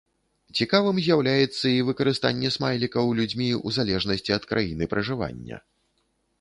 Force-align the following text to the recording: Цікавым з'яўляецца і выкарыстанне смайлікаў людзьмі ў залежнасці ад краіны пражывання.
Цікавым 0.63 0.95
з'яўляецца 1.07 1.67
і 1.73 1.83
выкарыстанне 1.89 2.49
смайлікаў 2.57 3.13
людзьмі 3.21 3.49
ў 3.65 3.79
залежнасці 3.79 4.37
ад 4.41 4.51
краіны 4.55 4.83
пражывання. 4.95 5.65